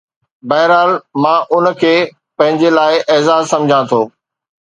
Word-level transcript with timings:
بهرحال، 0.49 0.91
مان 1.21 1.37
ان 1.55 1.65
کي 1.81 1.91
پنهنجي 2.39 2.69
لاءِ 2.79 2.93
اعزاز 3.17 3.43
سمجهان 3.53 3.83
ٿو 3.93 4.01